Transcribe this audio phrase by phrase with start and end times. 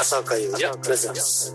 [0.00, 1.54] 浅岡優也プレゼンス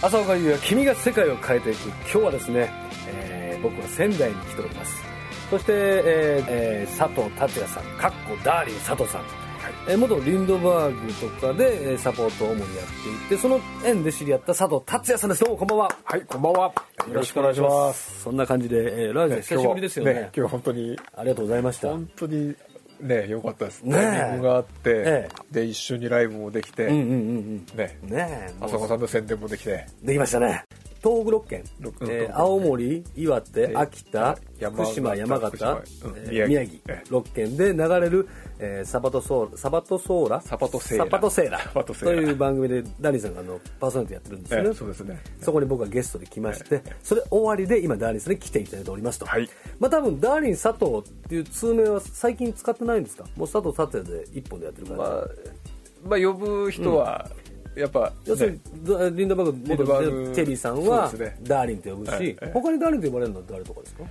[0.00, 1.88] 朝岡優也君が世界を変えていく。
[1.88, 2.70] 今日はですね、
[3.08, 4.94] えー僕は仙台に来ております。
[5.50, 9.22] そして、えーえー佐藤達也さんかっこダーリン佐藤さん、
[9.88, 12.86] えー元リンドバーグとかでえーサポートを主にやっ
[13.28, 15.44] ていてその縁で知り合った佐藤達也さんです。
[15.44, 15.96] どうもこんばんは。
[16.04, 16.72] はい、こんばんは。
[17.08, 18.22] よよろしくお願いします。
[18.22, 20.12] そんな感じで、えーラージ久しぶりですよね。
[20.12, 21.88] 今日は本当に、ありがとうございました。
[21.88, 22.54] 本当に
[23.00, 23.82] ね、良かったです。
[23.82, 28.10] ねタイミングがあって、えで、一緒にライブもできて、うんうんうんねう、ん。
[28.10, 28.68] ねえもう。
[28.68, 30.64] 浅岡さんの宣伝もできて、できましたね
[31.02, 35.82] 東北6県、六えー六青森岩手秋田山福島山形
[36.30, 36.78] 宮宮城。
[36.84, 40.40] 城ええ6県で流れる、えーサバトソーラサバトソーラ？
[40.40, 41.04] サバトセーラ。
[41.04, 41.60] サバトセーラ。
[41.94, 45.20] という番組でダニーさんがあのパーソナリティやってるんですよね、ええそうですね。
[45.40, 49.48] そこに僕がゲストで来まして、それ終わりで今ダーリンさんに来ていただいておりますと、はい。
[49.78, 53.24] まあ多分ダーリン佐藤っていう通名は最近使ってないんですか？
[53.36, 54.92] もう佐藤達也で一本でやってるか？
[54.94, 55.24] ら、まあ、
[56.08, 57.30] まあ、呼ぶ人は、
[57.78, 61.12] やっぱ、要するに、ダリンダバーグリンドバーグ元テリーさんは
[61.42, 64.04] ダーリンと呼ぶし、はいええ他にダーリンと呼ばれるのは誰とかですか？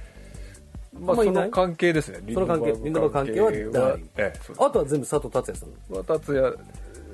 [1.00, 2.34] まあ、その関係ですね。
[2.34, 3.52] その関係リンドバーグ関係は。
[3.52, 5.70] ダーリン、ええ、あとは全部佐藤達也さん。
[5.94, 6.58] まあ、達也、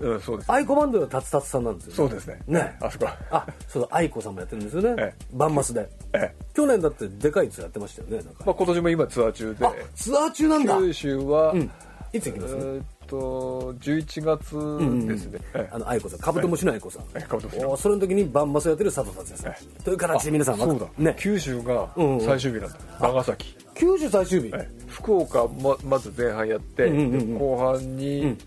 [0.02, 0.52] うん、そうです。
[0.52, 2.40] アイコマンドは達達さんなんですよそうですね。
[2.48, 2.78] ね。
[2.82, 3.08] あそこ。
[3.30, 5.26] あそうだ愛子さんもやってるんですよね、ええ。
[5.34, 5.88] バンマスで。
[6.14, 6.34] ええ。
[6.54, 10.78] 去年だってでかいツアーやってましたよねまあ、今年も今ツアー中で、あツアー中なんだ。
[10.78, 11.72] 九州は、うん。
[12.14, 12.56] いつ行きます？
[12.56, 16.20] えーっと11月ですね、ええあの愛子さん。
[16.20, 21.16] カブトムシの愛子さん、ええカブトムシそれの時にバンマスやってる佐藤達也さん、えという形で皆さんそうだ、ね。
[21.20, 21.90] 九州が
[22.22, 28.38] 最終日なんだ、長崎、九州最終日、ええ福岡ままず前半やって、んうんうんで後半に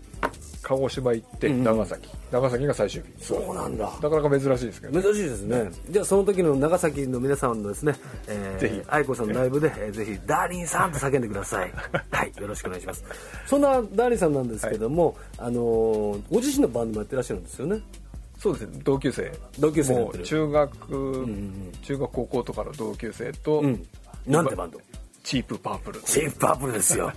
[0.67, 3.23] 鹿児島行って長崎、長崎が最終日。
[3.23, 3.85] そうなんだ。
[4.01, 7.95] なかなか珍しいですけど、珍しいですね、じゃあその時の長崎の皆さんのですね、
[8.27, 8.81] えー、ぜひ。
[8.89, 11.71] 愛子さんのライブで、えーぜひ「ダーリンさん」と叫んでください。
[12.11, 13.05] はいよろしくお願いします。
[13.45, 17.79] そんなダーリンさんなんですけども、あのーご自身のバンドもやってらっしゃるんですよね？
[18.37, 18.67] そうです。
[18.67, 19.31] ね同級生。
[19.59, 20.17] 同級生やってる。
[20.17, 21.25] もう中学、
[21.81, 23.87] 中学高校とかの同級生と、うん。
[24.25, 24.79] なんてバンド？
[25.23, 26.01] チープパープル。
[26.01, 27.11] チープパープルですよ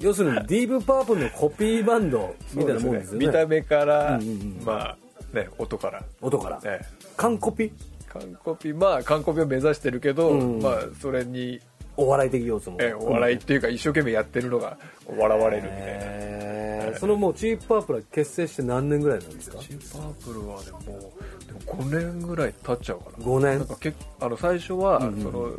[0.00, 3.26] 要するに ディープパープルのコピーバンドみたいなもんですよね。
[3.26, 4.20] 見た目から、
[4.64, 4.96] まあ
[5.36, 6.02] ね音から。
[6.20, 6.86] 音から、ええ。
[7.16, 7.70] 完コピ？
[8.08, 8.72] 完コピ。
[8.72, 11.60] まあ完コピを目指してるけど、まあそれに
[11.96, 12.78] お笑い的要素も。
[12.80, 14.76] えお笑いっていうか一生懸命やってるのが
[15.16, 19.58] 笑われるみたいな、えーそのもうチープパープルは結成して何年ぐらいなんですか？
[19.58, 23.24] チーパープルはでもでも5年ぐらい経っちゃうかな。
[23.24, 23.58] 5年。
[23.58, 25.50] なんかけあの最初は、その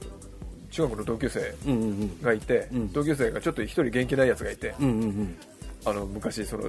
[0.75, 2.22] 中学の同級生うんうんうん。
[2.22, 5.38] がいて、同級生がちょっと一人元気ないやつがいて、うんうんうん。
[5.86, 6.63] あの昔その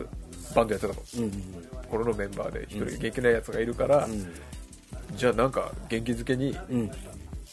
[0.55, 0.95] バンドやってたの、
[1.91, 4.09] このメンバーで一人元気ないやつがいるから、
[5.17, 6.89] じゃあなんか元気づけに、うん。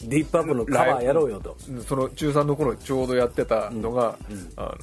[0.02, 1.56] ディープパープルのカバーやろうよと。
[1.88, 4.16] その中3の頃ちょうどやってたのが、
[4.56, 4.74] あの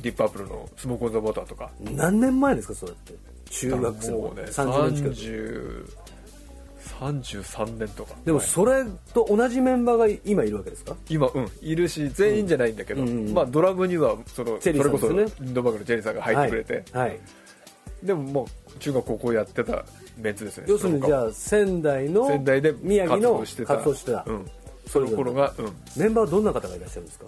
[0.00, 1.70] ディップパープルのスモーク・オン・ザ・ウォーターとか。
[1.80, 3.14] 何年前ですかそれって。
[3.50, 6.09] 中学生のもうね30年近く30
[7.00, 8.14] 33年とか。
[8.24, 10.96] でもはいそれと同じメンバーが今いるわけですか？
[11.08, 11.48] 今うん。
[11.60, 13.32] いるし全員じゃないんだけど、うん。
[13.32, 17.20] まあドラムにはそのそれこそリンドバーグのチェリーさんが入ってくれて、はい、はい。
[18.02, 19.84] でももう中学高校やってた
[20.16, 23.74] メンツですね要するにじゃあ仙台の仙台で宮城の活動してた。
[23.76, 24.50] 活動してた、うん、
[24.86, 25.64] その頃が、うん、
[25.96, 27.26] メンバーはどんな方がいらっしゃるんですか？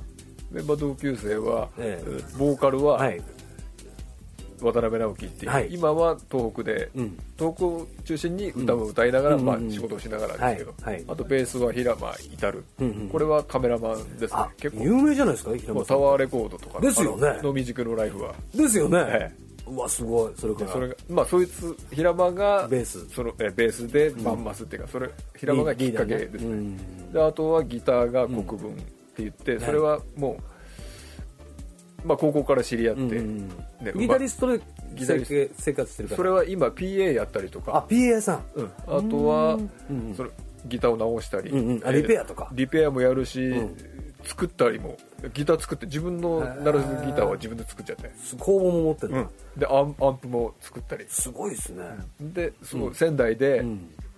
[0.50, 2.08] メンバー同級生は、ええ。
[2.08, 2.38] うん。
[2.38, 3.20] ボーカルははい
[4.62, 5.68] 渡辺直樹っていう、はい。
[5.70, 7.18] 今は東北で、ん。
[7.38, 10.94] 東北を中心に歌も歌いながら、まあ、仕事をしながらですけど、はい。
[10.94, 11.04] はい。
[11.08, 12.50] あとベースは平間至。
[12.50, 14.30] る、んうんこれはカメラマンですね。
[14.32, 14.84] あ結構。
[14.84, 15.56] 有名じゃないですか？
[15.56, 16.80] 平間タワーレコードとか。
[16.80, 17.28] ですよね。
[17.28, 18.34] あのノーミュージックのライフは。
[18.54, 19.32] ですよね、え
[19.66, 20.32] うわすごい。
[20.36, 20.72] それから。
[20.72, 23.08] それがまあそいつ平間がベース。
[23.10, 26.38] そのえベースでバンマスっていうか、それ平間がきっかけですね。
[26.40, 27.12] リーダーね。
[27.12, 30.42] であとはギターが国分って言って、それはもう、
[32.04, 34.60] まあ、高校から知り合って、うんねギタリストで
[34.94, 36.16] ギタリス生生活してるから。
[36.16, 38.44] それは今 PA やったりとあか PA さん。
[38.54, 39.58] うん、あとは、
[40.16, 40.30] それ
[40.66, 41.86] ギターを直したり、うんうん。
[41.86, 42.48] あリペアとか。
[42.52, 43.52] リペアもやるし、
[44.24, 44.96] 作ったりも
[45.34, 51.04] ギター作って自分の鳴らすギターは自分で作っちゃって、工房も持ってる、うん、でアンアンプも作ったり。
[51.08, 51.84] すごいですね。
[52.20, 53.64] でそう、仙台で、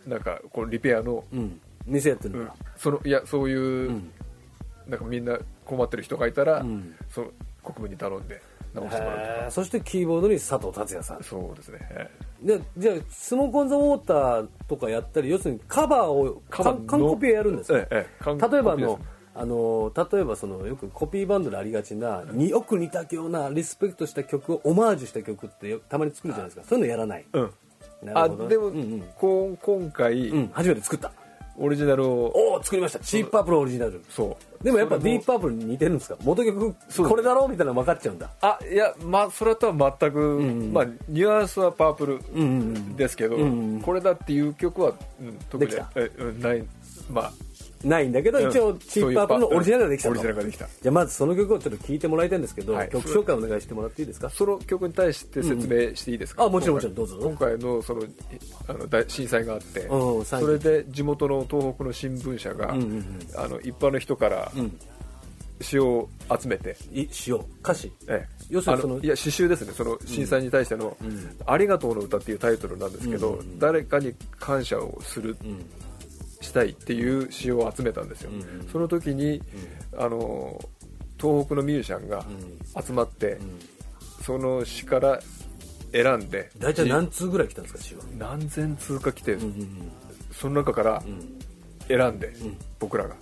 [0.06, 1.60] なんかこうリペアの、うん。
[1.86, 2.44] 店やってるうん。
[2.44, 4.02] んだ、そのいやそういう、
[4.86, 6.64] なんかみんな困ってる人がいたら、
[7.10, 7.30] その
[7.64, 8.40] 国分に頼んで
[8.74, 9.50] 直してもらうとへー。
[9.50, 11.18] そしてキーボードに佐藤達也さん。
[11.18, 12.10] かそうですね、え
[12.42, 19.00] でじゃあスモーク・オン・ザ・ウォーターとかやったり要するにカバーをカバーの完コピーやるんですか、えええ例えばあの
[19.36, 26.64] あの例えばそのよくコピーバンドでありがちな、によく似たようなリスペクトした曲をオマージュした曲ってよたまに作るじゃないですか。
[26.68, 27.50] そういうのやらない、うん。
[28.02, 28.44] なるほど。
[28.46, 29.04] あでも、うんうん。
[29.16, 31.10] こん今回、うん、初めて作った
[31.56, 32.32] オリジナルを。
[32.34, 32.98] おお作りました。
[32.98, 34.02] チープパープルオリジナル。
[34.08, 34.64] そう。
[34.64, 36.16] でもやっぱディープパープルに似てるんですか？
[36.22, 36.74] 元曲
[37.08, 37.44] これだろ？
[37.46, 38.30] うみたいなの分かっちゃうんだ。
[38.40, 40.18] あいやまあそれとは全く、
[40.72, 42.44] まあニュアンスはパープルうんう
[42.78, 43.44] んですけど、んう
[43.78, 45.72] んこれだっていう曲は、うん、特に
[46.40, 46.64] ない。
[47.10, 47.32] まあ
[47.84, 48.48] ないんだけど、うん。
[48.50, 50.10] 一応チープパープルのオリジナルができたと。
[50.10, 50.66] オリジナルができた。
[50.66, 52.88] じゃあまずその曲をちょっと聴いてもらいたいんですけど、はい。
[52.90, 54.30] 曲紹介お願いしてもらっていいですか？
[54.30, 58.02] その曲に対して説明していいですか、あもちろん今回もちろんどうぞ今回のその
[58.68, 63.18] あの大震災があって、うんそれで地元の東北の新聞社が、うんうんうん。
[63.36, 64.78] あの一般の人からん
[65.60, 66.08] 詩を
[66.40, 67.40] 集めて、いしよう。
[67.60, 67.92] 歌詞。
[68.08, 68.34] ええ。
[68.50, 69.72] 要するにそのあいや詩集ですね。
[69.72, 70.96] その震災に対しての
[71.46, 75.36] 「ありがとうの歌」っていうタイトルなんですけど、誰かに感謝をする、
[76.54, 78.30] したいっていう詩を集めたんですよ、
[78.70, 79.42] その時に、
[79.98, 80.60] あの
[81.20, 82.24] 東北のミュージシャンが
[82.80, 83.38] 集まって、
[84.22, 85.20] その詩から
[85.90, 88.02] 選んで大体何通ぐらい来たんですか詩は？
[88.18, 89.36] 何千通か来て、
[90.32, 91.02] その中から
[91.88, 92.32] 選んで、
[92.78, 93.14] 僕らが、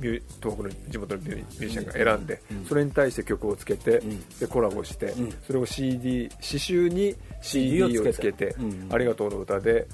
[0.00, 4.00] 東北の地元のミュージシャンが選んで、それに対して曲をつけて、
[4.38, 5.14] でコラボして、
[5.46, 8.54] それを CD 詩集に CD をつけて
[8.90, 9.86] ありがとうの歌で、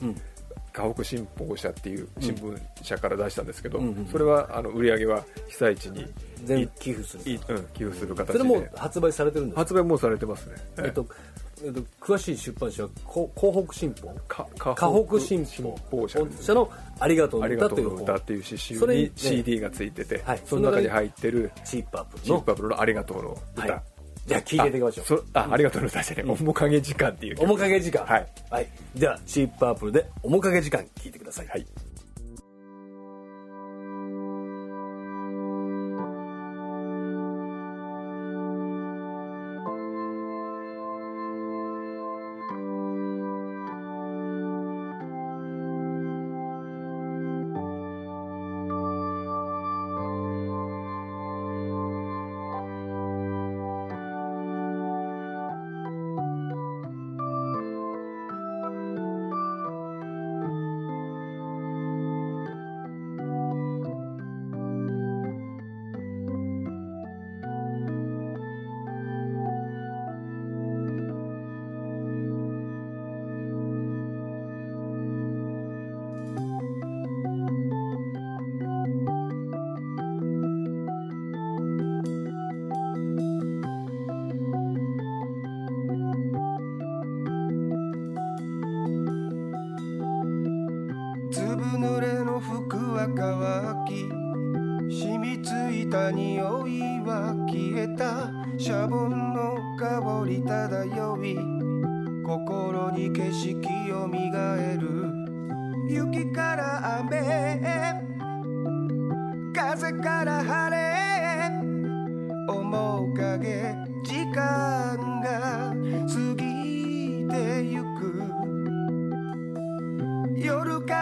[0.73, 3.81] 河北新報社っていう新聞社から出したんですけど、
[4.11, 6.07] それはあの売り上げは被災地に
[6.45, 7.33] 全部寄付する。
[7.33, 9.61] いうん、寄付する形それもうで発売されてるんですか？
[9.61, 11.07] 発売もうされてますね、えっと
[11.63, 14.15] えっと、詳しい出版社はこ広北新報？
[14.27, 16.09] か河北新報。
[16.09, 20.43] 社です社の「ありがとうありがとの歌」という歌っていう詩集に CD がついてて、はい。
[20.47, 23.39] その中に入ってるチープパープルチーパブルのありがとうの？
[23.57, 23.83] 歌、はい
[24.27, 25.07] じゃあ聞いていただきましょう。
[25.07, 26.15] そあありがとうの歌です。
[26.15, 28.05] ね、面影時間っていう曲面影時間。
[28.05, 31.47] はい、はい、ではチープパープルで面影時間聞いてください。
[31.49, 31.67] はい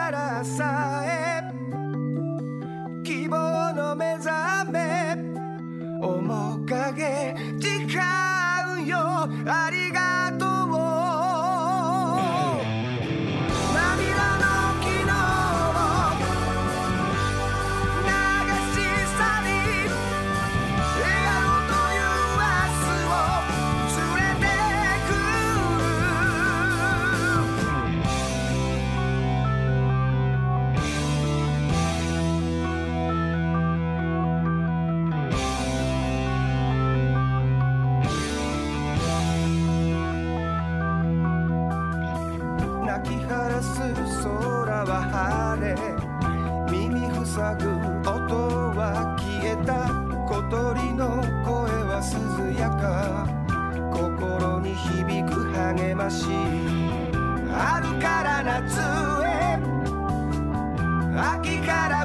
[0.08, 1.43] からさえ
[3.05, 5.14] 希望の目覚め
[6.00, 7.76] 面影誓
[8.82, 9.28] うよ。
[9.46, 9.78] あり
[45.75, 45.98] は
[46.70, 47.69] 晴れ耳塞ぐ
[48.01, 48.15] 音
[48.77, 49.89] は消えた
[50.29, 53.27] 小鳥の声は涼やか。
[53.93, 56.27] 心に響く励まし。
[57.51, 58.81] 春から夏
[59.25, 59.58] へ。
[61.17, 61.97] 秋から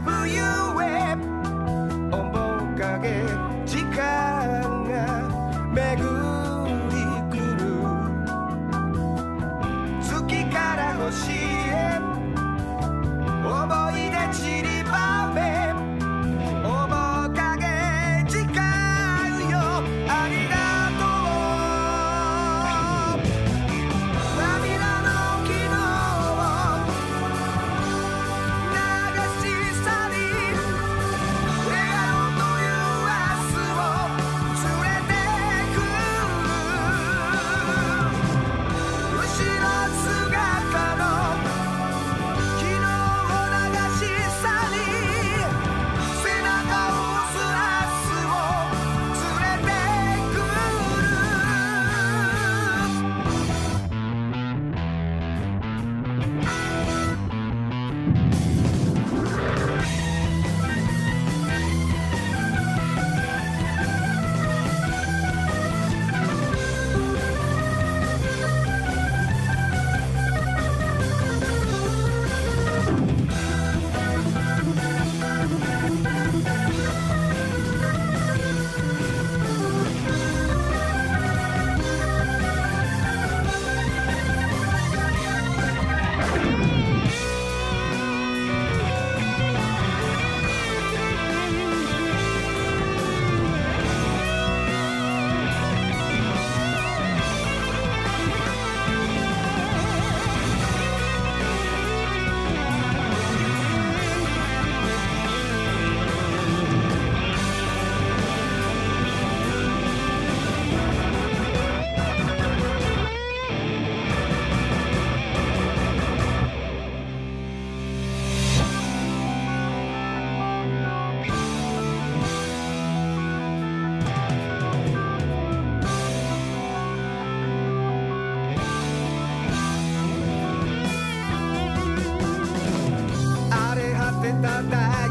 [134.43, 135.02] da da.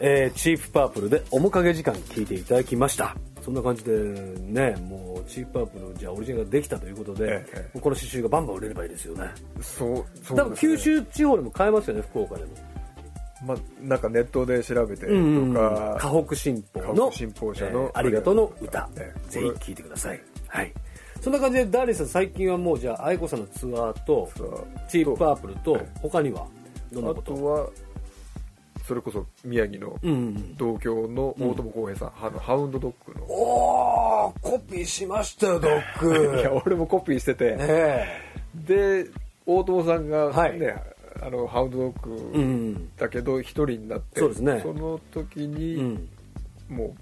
[0.00, 3.16] えーチープパープルで面影時間聞いていただきました。
[3.42, 3.92] そんな感じで
[4.38, 7.80] ねもうチープパープルじゃあオリジナルができたということで、ええ。
[7.80, 9.30] この刺繍がバンバン売れればいいですよね。
[9.62, 12.50] そうそう多分九州地方でも買えますよね福岡でも。
[13.46, 18.34] まあなんかネットで調べてとうんか、河北新報の新報社のえーありがとう。
[18.34, 19.30] の歌、ええ。
[19.30, 20.20] ぜひ聴いてください。
[20.48, 20.72] はい
[21.24, 24.30] そんな感じでダーリンさん最近はもうじゃあ愛子さんのツアーと
[24.90, 26.46] チープパープルとえ他には
[26.92, 27.34] どんなあこと？
[27.34, 27.70] とは
[28.86, 29.98] それこそ宮城の
[30.58, 36.36] 同郷の大友康平さん、あのハウンドドッグの、おーコピーしましたよドッグ。
[36.38, 38.06] いや俺もコピーしてて、え。
[38.54, 39.06] で
[39.46, 40.82] 大友さんがね、はい。
[41.22, 44.62] あのハウンドドッグんだけど一人になって、そうですね。
[44.62, 46.08] の時に、うん。
[46.68, 46.94] もう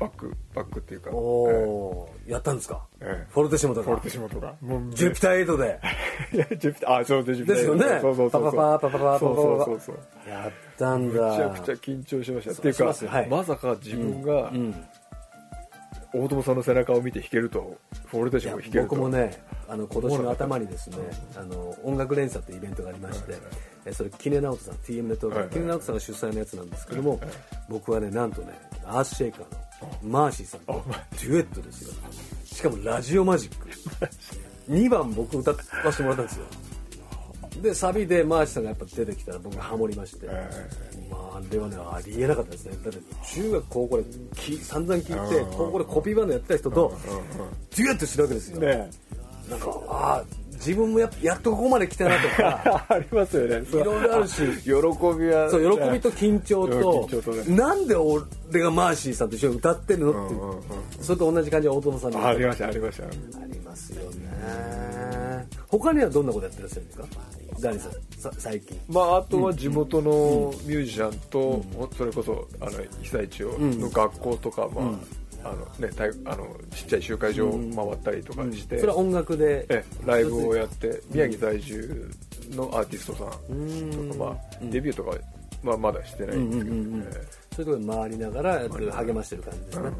[0.00, 2.86] バックバックっていうか、おおーやったんですか？
[3.00, 3.26] ええ。
[3.30, 5.80] フォルテシモとかフォルテシモとかもうジュピター8で。
[6.32, 7.84] いやジュピターあそうでジュピターですよね。
[8.00, 8.52] そうそうそうそう。
[8.56, 10.28] パパパパパパパパそうそうそうそう。
[10.28, 11.30] やったんだ。
[11.30, 12.52] めちゃくちゃ緊張しました。
[12.52, 13.28] っていうかはい。
[13.28, 14.74] まさか自分がうん。
[16.12, 17.76] 大友さんの背中を見て弾けると
[18.06, 18.96] フォルテシモ弾けると。
[18.96, 19.30] 僕もね
[19.68, 20.96] あの今年の頭にですね
[21.36, 23.34] あの音楽連鎖というイベントがありまして、
[23.86, 27.20] えそれキネナオトさん TM ネットワーク、はいはいキネナオトさんが主催のやつなんですけども、
[27.68, 29.46] 僕はねなんとねアースシェイカーの
[30.02, 31.94] マーシーさんとデュエットですよ。
[32.44, 33.68] しかもラジオマジック。
[34.68, 35.56] 2番僕歌わ
[35.90, 36.44] せてもらったんですよ。
[37.62, 40.26] でサビでマーシーさんがやっぱ出てきたら僕がハモりまして、
[41.10, 42.76] まああれはねありえなかったですね。
[42.82, 42.98] だって
[43.34, 44.04] 中学高校で
[44.36, 45.50] き散々聞いてうん。
[45.56, 46.96] 高校でコピーバンドやってた人と
[47.76, 48.90] デュエットしてるわけですよ、ね
[49.50, 50.24] なんかああ
[50.60, 52.84] 自分もややっとここまで来たなとか。
[52.94, 53.66] ありますよね。
[53.66, 54.34] いいろいろあるし。
[54.62, 56.70] 喜びはそう喜びと緊張うん。
[56.70, 58.22] と緊張とねなんで俺
[58.60, 60.40] がマーシーさんと一緒に歌ってるのっていう。
[60.40, 60.62] うんうんうん。
[61.00, 63.04] それと同じ感じで大友さんにありましたありました。
[63.04, 63.08] あ
[63.50, 65.46] りますよね。
[65.68, 67.04] 他にはどんなことやってらっしゃるんですか？
[67.60, 68.78] ダニさんさ最近。
[68.88, 71.62] まあ、あとは地元のミュージシャンと、
[71.96, 72.70] それこそあの
[73.02, 79.66] 被災地をの学校とか、まああのね、たいあのちっちゃい集会場を回ったりとかして、それは音楽で。
[79.68, 82.10] えライブをやって宮城在住
[82.50, 84.10] のアーティストさん。
[84.10, 85.16] とか、まあ、デビューとかは、
[85.62, 89.90] まあ、まだしてないんですけど、えそういうところで回りながら励ましてる感じですね、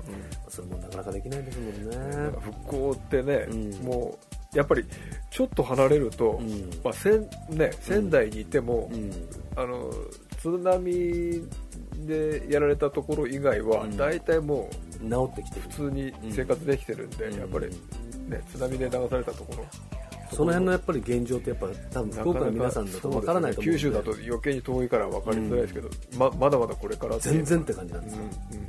[0.48, 2.38] それもなかなかできないですもんね。
[2.40, 3.70] 復興ってね、うん。
[3.84, 4.18] も
[4.54, 4.84] うやっぱり
[5.30, 6.70] ちょっと離れると、ん。
[6.82, 9.10] まあ仙ね、仙台にいても、ん。
[9.56, 9.90] あの
[10.40, 11.42] 津波
[12.06, 15.62] でやられたところ以外は、大体もう治ってきてる。
[15.62, 17.38] 普通に生活できてるんで、うん。
[17.38, 17.66] やっぱり、
[18.28, 19.66] ね、津波で流されたところ。
[20.32, 23.78] その辺のやっぱり現状ってやっぱ多分福岡の皆さんだと分からないと思うんで。
[23.78, 28.66] 九州だと余計に遠いから分かりづらいですけど、ままだまだこれから全然って感じなんですよ、うんうん。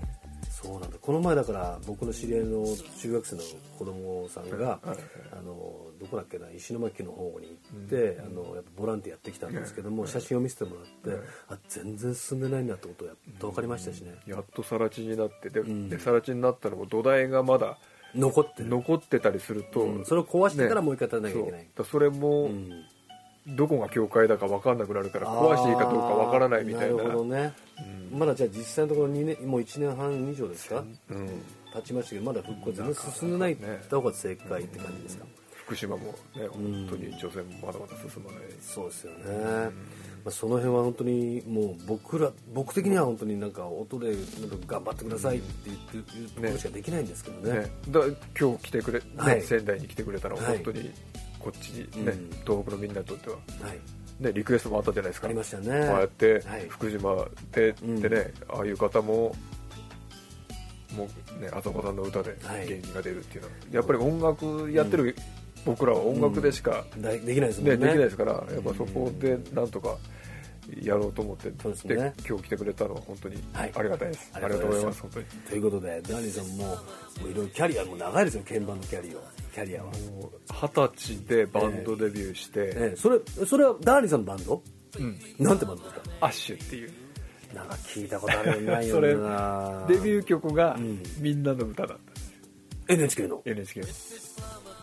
[0.50, 0.98] そうなんだ。
[1.00, 2.66] この前だから僕の知り合いの
[3.00, 3.42] 中学生の
[3.78, 4.98] 子供さんが、はい。
[5.34, 10.86] あのどこだっけな石巻の方に行って、あのやっぱボランティアやってきたんですけども、写真を見せてもらっ
[11.18, 15.64] て、あ全然進んでないんだってことがやっと分かりましたしね、やっと更地になってで,、
[16.00, 17.78] 更地になったのも土台がまだ
[18.16, 20.06] 残ってる、残ってたりすると、うん。
[20.06, 21.70] それを壊してからもう一回建てなきゃいけない、そう。
[21.70, 22.84] だからそれも、うん。
[23.48, 26.98] どこが教会だか分かんなくなるから壊していいかどうか分からないみたいな。
[26.98, 27.54] なるほどね、
[28.12, 30.84] まだじゃあ実際のところ2年もう1年半以上ですか？
[31.10, 31.42] うん、
[31.74, 35.26] 経ちましたけどまだ復興全然進んでないって言った方が正解って感じですか、
[35.72, 39.72] 福島もね本当に除染もまだまだ進まない、そうですよね、
[40.26, 47.60] まあ、その辺は本当にもう僕ら僕的には本当になんか音でなんか頑張ってくださいって言っていうところしかできないんですけどね。
[47.60, 48.02] ね、だ
[48.38, 49.42] 今日来てくれ、ねはい。
[49.42, 50.56] 仙台に来てくれたのははい。
[50.58, 50.92] 本当に
[51.40, 52.30] こっちにね、うん。
[52.46, 53.42] 東北のみんなにとっては、は
[53.74, 54.24] い。
[54.24, 55.28] ね、リクエストもあったじゃないですか。
[55.28, 55.66] ありましたね。
[55.66, 56.66] こうやってはい。
[56.68, 57.16] 福島
[57.54, 58.02] でってうん。
[58.02, 59.34] ね、ああいう方も
[60.98, 61.08] も
[61.40, 62.68] うねあさこさんの歌ではい。
[62.68, 65.16] 元気が出るっていうのは、やっぱり音楽やってる
[65.66, 67.78] 僕らは音楽でしか、だできないですもんね。
[67.78, 69.98] ねできないですからやっぱそこでなんとか
[70.82, 72.14] やろうと思って、そうですね。
[72.28, 73.72] 今日来てくれたのは本当にはい。
[73.76, 75.02] ありがたいです、ありがとうございます。
[75.02, 75.26] 本当に。
[75.50, 76.78] ということでダニーさんも
[77.30, 79.14] いろいろキャリアも長いですよ鍵盤のキャリア
[79.54, 82.96] キャリアは、もう二十歳でバンドデビューして、ええ。
[82.96, 84.64] それそれはダーニーさんのバンド？
[85.00, 85.20] うん。
[85.40, 86.02] なんてバンドですか？
[86.22, 86.92] アッシュっていう。
[87.54, 88.82] なんか聞いたことあるなな。
[88.82, 92.32] い よそうれなデビュー曲がん「みんなの歌」だったんです
[92.88, 93.42] NHK の。
[93.44, 93.88] NHK の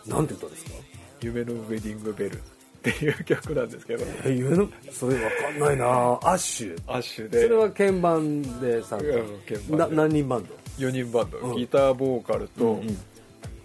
[0.09, 0.71] なんて歌ですか
[1.21, 2.39] 「夢のウェディングベル」
[2.79, 4.05] っていう曲なんですけど。
[4.25, 5.87] え夢のそれわかんないな。
[5.87, 6.79] アッシュ。
[6.87, 11.57] アッシュそでれは鍵盤で参うん何人バンド？4人バンド、うん。
[11.57, 12.99] ギターボーカルとうんうん。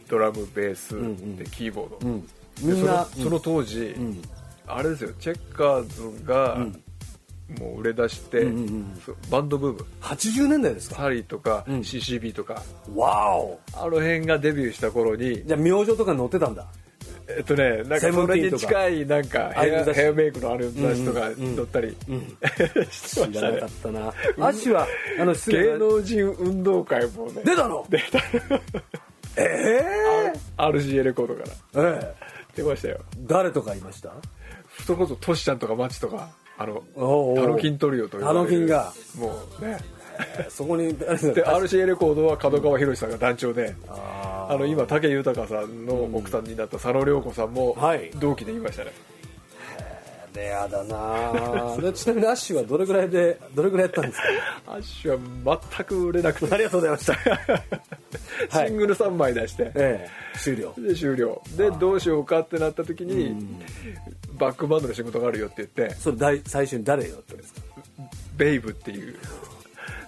[0.10, 1.36] ドラムベースんうん。
[1.38, 2.22] でキーボード、うん。
[2.22, 2.28] で
[2.64, 4.22] みんなそのその当時、ん。
[4.66, 6.66] あれですよチェッカーズが
[7.60, 9.86] もう売れ出して、うんうんバンドブーム。
[10.02, 10.96] 80年代ですか？
[10.96, 11.80] サリーとかうん。
[11.80, 12.62] CCB とか、
[12.96, 13.60] わお。
[13.74, 16.66] あの辺がデビューした頃にじゃあ明星とかに載ってたんだ？
[17.28, 21.56] えっとねなんかそれに近いなんかヘアヘアメイクのある雑誌とかうんうんうん。
[21.56, 23.34] 載ったりしてましたね。
[23.34, 24.08] 知らなかったな。
[24.08, 24.88] アッシュは
[25.20, 27.86] あの芸能人運動会もね出たの？
[27.90, 28.20] 出た。
[29.36, 31.42] え RCA レコードか
[31.74, 31.84] ら。
[31.94, 32.34] えええ。
[32.58, 33.00] 出ましたよ。
[33.22, 34.12] 誰とかいました？
[34.86, 36.84] それこそトシちゃんとかマチとかあの
[37.36, 38.46] タノキントリオと呼ばれる。
[38.48, 38.94] タノキンが。
[39.18, 39.78] もうね。
[40.50, 48.12] そこに誰で RCA レコードは角川博さんが団長でああの今武豊さんの奥さんになった佐野涼子さんもはい。
[48.20, 49.13] 同期で言いましたね、ー
[50.36, 54.28] レアだなで ちなみにアッシュはどれぐらいでどれぐらいやったんですか？
[54.74, 56.54] アッシュは全く売れなくて。
[56.54, 57.14] ありがとうございました。
[58.58, 60.38] は いシングル3枚出して、ええ。
[60.38, 60.74] 終了。
[60.78, 61.42] で終了。
[61.58, 63.36] でどうしようかってなった時に
[64.38, 65.96] バックバンドの仕事があるよって言って。
[65.96, 67.62] それ大最初に誰やったんですか？
[68.38, 69.16] ベイブっていう。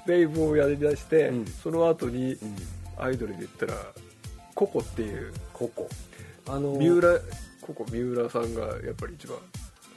[0.07, 1.45] ベイブをやりだして、ん。
[1.63, 2.38] その後に
[2.97, 3.73] アイドルで言ったら
[4.53, 5.33] ココっていう。
[5.53, 5.88] ここ
[6.47, 7.19] あの三浦
[7.61, 9.38] ココ三浦さんがやっぱり一番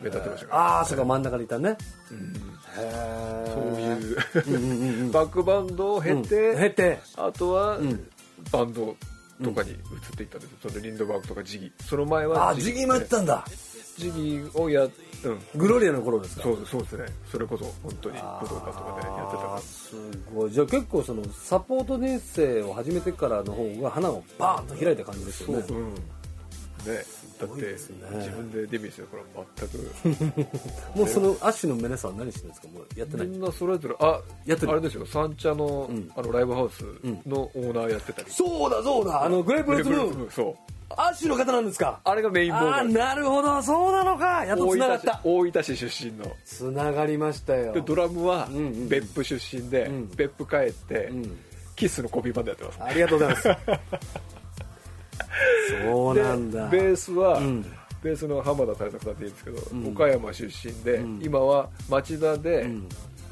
[0.00, 1.76] 目立ってましたああそうか真ん中にいたね。
[2.10, 2.18] うん。
[2.18, 2.30] へ
[2.78, 6.58] えそういう バックバンドを経て、うん。
[6.58, 7.00] 経て。
[7.16, 8.00] あとはん。
[8.52, 8.96] バンド
[9.42, 9.78] とかに移っ
[10.16, 13.44] ていったんですよ、そのリンドバーグとかジギその前あはあジギーもやったんだ。
[13.96, 14.84] ジギをや
[15.24, 16.42] うんグロリアの頃ですか？
[16.44, 17.06] そうそうですね。
[17.30, 19.94] それこそ本当に武道館とかでやってたかあーす
[20.32, 20.50] ごい。
[20.52, 25.60] じゃあ結構そのサポート人生を始めてからの方が花をバーンと開いた感じですよね。
[25.62, 25.94] らそううん
[26.86, 27.04] ね
[27.40, 27.68] だってね
[28.16, 30.48] 自分でデビューしてから全く。
[30.98, 32.68] もうそのアッシュのメネさんは何してるんですか？
[32.68, 33.26] もうやってない。
[33.26, 34.72] みんなそれぞれあやってる。
[34.72, 36.10] あれですよ三茶の,、ん。
[36.16, 36.82] あのライブハウス
[37.26, 39.22] のオーナーやってたり、そうだそうだ。
[39.24, 40.24] あのグレープフルーツム。
[40.24, 40.54] ーンそう
[40.90, 42.00] アッシュの方なんですか？
[42.02, 43.62] あれがメインボーカルなるほど。
[43.62, 44.44] そうなのか。
[44.46, 45.20] やっとつながった。
[45.22, 46.24] 大分市出身の。
[46.44, 47.72] つながりましたよ。
[47.74, 50.08] でドラムはんうん別府出身で、ん。
[50.16, 51.38] 別府帰って、ん。
[51.76, 52.78] キスのコピーバンドやってます。
[52.82, 53.48] ありがとうございます
[55.82, 56.68] そうなんだ。
[56.68, 57.64] でベースは、ん。
[58.02, 62.70] ベースの浜田大作さんって言うんですけど、岡山出身で、今は町田で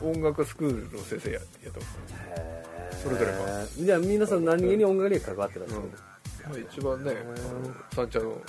[0.03, 3.85] 音楽スクールの先生ややってます、それぞれが、えー。
[3.85, 7.13] じゃあ皆さん何気に音楽に関わってらっしゃる、まあ一番ね
[7.95, 8.41] 三茶の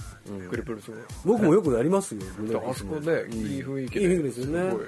[0.49, 2.21] グリプルスも、僕もよくやりますよ
[2.67, 4.71] あそこね、いい雰囲気いい雰囲気ですよね。
[4.71, 4.85] ごい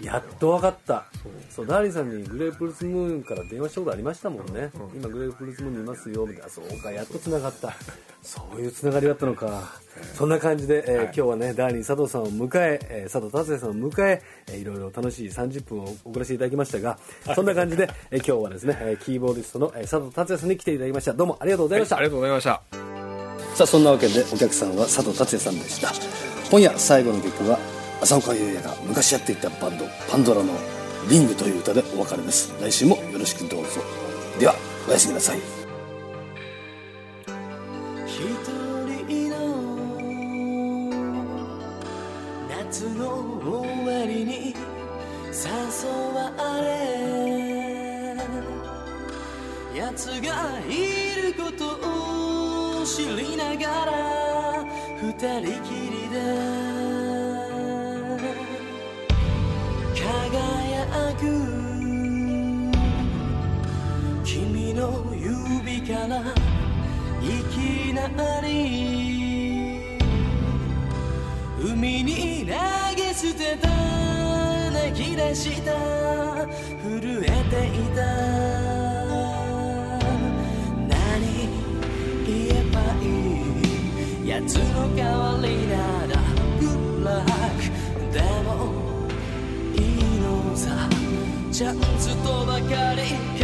[0.00, 1.04] やっと分かった。
[1.50, 1.66] そう。
[1.66, 6.48] ダーリンさんにグレープフルーツムーンから電話したことありましたもんね、今グレープフルーツムーンにいますよみたいな。
[6.48, 7.74] そうかやっとつながった。
[8.22, 9.80] そういうつながりだったのか。
[10.14, 16.98] そんな感じで、えー今日はねダーリン佐藤さんを迎ええー佐藤達也さんを迎ええーいろいろ楽しい30分を送らせていただきましたが
[17.34, 21.14] そんな感じで、えー今日はですねえーキーボーディストのえー佐藤達也さんに来ていただきました。
[21.14, 22.62] どうもありがとうございました、ありがとうございました。
[23.54, 25.92] さあそんなわけでお客さんは佐藤達也さんでした。
[26.50, 27.58] 今夜最後の曲は
[28.02, 30.52] 浅岡優也が昔やっていたバンドパンドラの
[31.08, 32.52] 「リング」という歌でお別れです。
[32.60, 33.68] 来週もよろしくどうぞ。
[34.38, 34.54] では
[34.88, 35.38] おやすみなさい。
[38.06, 38.14] 一
[39.06, 39.34] 人の
[42.48, 43.08] 夏の
[43.42, 44.54] 終わりに
[45.32, 46.30] 誘わ
[46.60, 46.66] れ
[49.74, 50.70] 奴がい
[51.22, 51.64] ること
[52.80, 54.05] を知りながら
[68.08, 69.80] きなり
[71.58, 72.52] 海に投
[72.94, 73.68] げ捨てた。
[74.70, 75.72] 泣き出した。
[76.82, 78.00] 震えていた。
[80.86, 80.92] 何
[82.24, 83.04] 言えばい
[84.24, 85.74] い奴の代わりな
[86.06, 86.14] ら
[86.60, 87.58] Good luck
[88.12, 88.48] でも
[89.74, 90.88] いいのさ。
[91.50, 93.35] チャンスとばかり。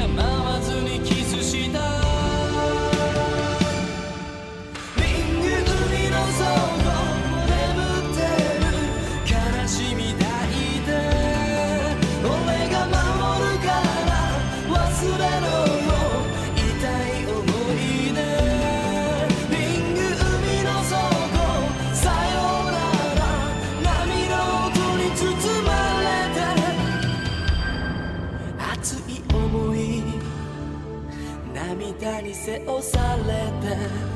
[32.44, 34.11] 涙に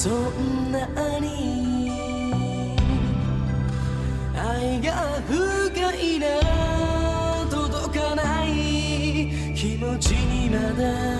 [0.00, 0.86] そんな
[1.20, 1.90] に。
[4.34, 6.26] 愛が深いな
[7.50, 11.19] 届かない気持ちにまだ。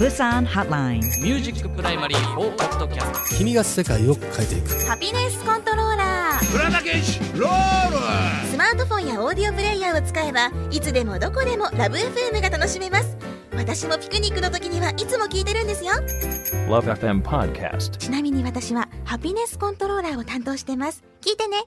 [0.00, 1.00] Busan Hotline.
[1.20, 4.86] ミュージックプライマリー4ポッドキャスト君が世界を変えていく。
[4.86, 6.56] ハピネスコントローラー。
[6.56, 8.48] 浦田健士ロール。
[8.50, 13.14] スマートフォンやオーディオプレイヤーを使えばいつでもどこでもラブ f m が楽しめます。
[13.54, 15.92] 私もピクニックの時にはいつも聞いてるんですよ。
[16.70, 17.90] Love FM Podcast.
[17.98, 21.04] ちなみに私はハピネスコントローラーを担当してます。
[21.20, 21.58] 聞いてね